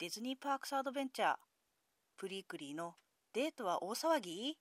[0.00, 1.34] ディズニーパークスアドベンチャー。
[2.16, 2.94] プリークリーの
[3.32, 4.56] デートは大騒ぎ？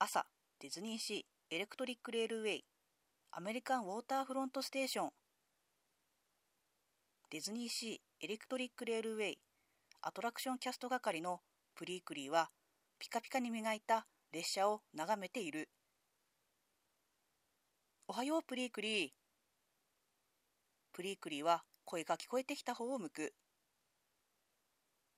[0.00, 0.26] 朝
[0.58, 2.64] ディズニーシーエレクトリックレールウェイ。
[3.30, 5.10] アメリカンウォーターフロントステーション。
[7.30, 9.38] ディズニーシーエレクトリックレールウェイ。
[10.02, 11.42] アトラクションキャスト係の
[11.76, 12.50] プリークリーは
[12.98, 15.68] ピカピカに磨いた列車を眺めている。
[18.08, 19.06] おはようプリークリ。
[19.06, 19.10] ー
[20.92, 23.34] プリークリーは声が聞こえてきた方を向く。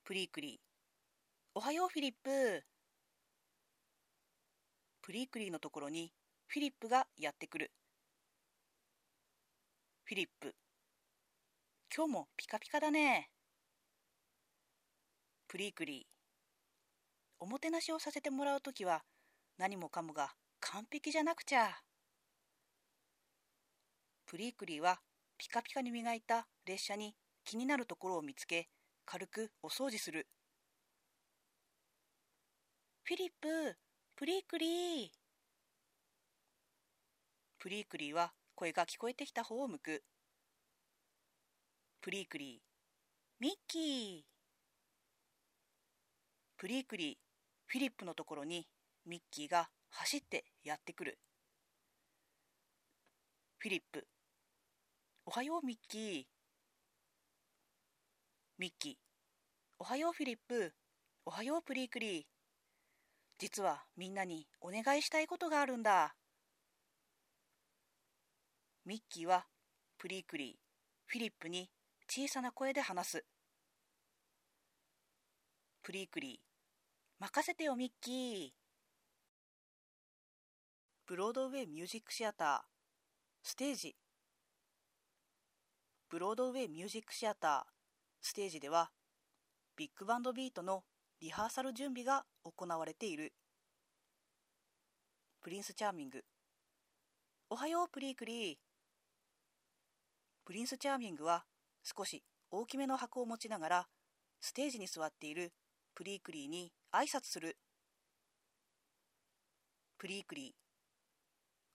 [0.04, 0.58] プリークリー。
[1.54, 2.64] おはようフィリップ。
[5.02, 6.12] プリークリーのところに
[6.48, 7.70] フィリップがやってくる。
[10.04, 10.54] フィリップ。
[11.94, 13.30] 今日もピカピカだね。
[15.48, 16.04] プリークリー。
[17.38, 19.02] おもてなしをさせてもらうときは
[19.58, 21.70] 何もかもが完璧じゃなくちゃ。
[24.26, 25.00] プリークリーは
[25.38, 28.68] ピカピカに磨いた列車に気になるところを見つけ
[29.04, 30.26] 軽くお掃除する。
[33.04, 33.76] フィリップ
[34.16, 35.08] プリークリー。
[37.58, 40.02] プリークリーは声が聞こえてきた方を向く。
[42.00, 42.58] プリークリー
[43.38, 44.22] ミッキー。
[46.56, 47.14] プリークリー
[47.66, 48.66] フィリップのところに
[49.04, 51.18] ミッキーが走ってやってくる。
[53.58, 54.06] フィリップ
[55.28, 56.24] おはようミッキー。
[58.58, 58.94] ミッキー。
[59.80, 60.72] おはようフィリップ。
[61.24, 62.24] おはようプリークリー。
[63.36, 66.14] 実はみんなにお願いしたいことがあるんだ。
[68.84, 69.46] ミッキーは
[69.98, 70.54] プリークリー。
[71.06, 71.70] フィリップに
[72.08, 73.24] 小さな声で話す。
[75.82, 76.38] プリークリー。
[77.18, 78.50] 任せてよミッキー。
[81.04, 82.60] ブロードウェイミュージックシアター。
[83.42, 83.96] ステージ。
[86.08, 87.62] ブロードウェイミュージックシアター
[88.20, 88.90] ステージでは
[89.76, 90.84] ビッグバンドビートの
[91.20, 93.32] リハーサル準備が行われている。
[95.42, 96.24] プリンスチャーミング。
[97.50, 98.56] おはようプリークリー。
[100.44, 101.44] プリンスチャーミングは
[101.82, 103.86] 少し大きめの箱を持ちながら
[104.40, 105.52] ステージに座っている
[105.94, 107.56] プリークリーに挨拶する。
[109.98, 110.52] プリークリー。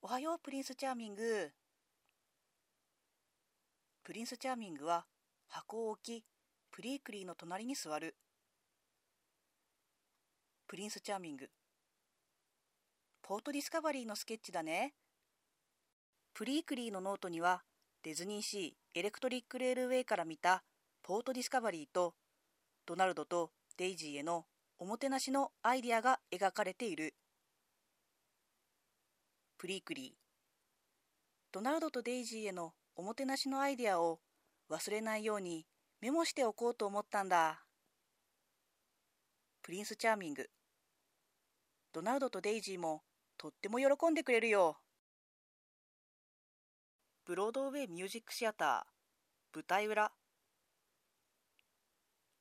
[0.00, 1.52] おはようプリンスチャーミング。
[4.04, 5.06] プリンスチャーミングは
[5.48, 6.24] 箱を置き
[6.72, 8.16] プリークリーの隣に座る。
[10.66, 11.48] プリンスチャーミング。
[13.22, 14.94] ポートディスカバリーのスケッチだね。
[16.34, 17.62] プリークリーのノートには
[18.02, 20.64] ディズニーシーエレクトリックレールウェイから見た
[21.04, 22.14] ポートディスカバリーと
[22.84, 24.46] ドナルドとデイジーへの
[24.80, 27.14] おもてなしのアイディアが描かれている。
[29.58, 30.10] プリークリー。
[31.52, 34.20] ドナルドとデイジーへのおもてなしのアイデアを
[34.70, 35.66] 忘れないように
[36.00, 37.64] メモしておこうと思ったんだ。
[39.62, 40.50] プリンスチャーミング。
[41.92, 43.02] ドナルドとデイジーも
[43.38, 44.78] とっても喜んでくれるよ
[47.24, 49.56] ブロードウェイミュージックシアター。
[49.56, 50.10] 舞台裏。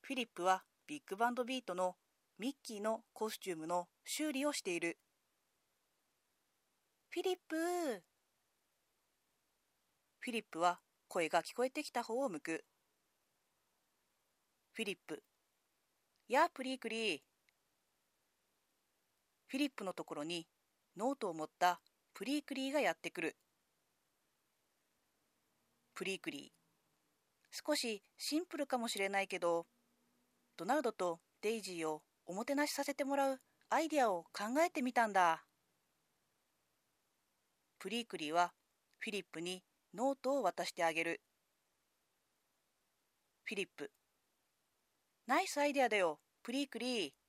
[0.01, 1.95] フィリップはビッグバンドビートの
[2.39, 4.97] ミッキーのコスチュームの修理をしている。
[7.09, 8.03] フィリップ
[10.24, 12.64] フィリップは声が聞こえてきた方を向く。
[14.74, 15.24] フィリップ。
[16.30, 17.20] やあプリークリー。
[19.48, 20.46] フィリップのところに
[20.96, 21.81] ノートを持った
[22.14, 23.36] プリークリーがやってくる。
[25.96, 27.66] プリークリー。
[27.66, 29.66] 少しシンプルかもしれないけど
[30.56, 33.40] ドナルドとデイジーをおもてなしさせてもらう
[33.72, 35.44] アイディアを考えてみたんだ。
[37.80, 38.54] プリークリーは
[39.00, 41.22] フィリップにノートを渡してあげる。
[43.44, 43.91] フィリップ。
[45.28, 46.19] ナイスアイデアだよ。
[46.44, 47.21] プリークリー。